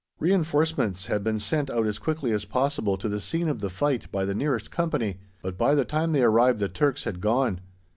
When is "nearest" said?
4.33-4.71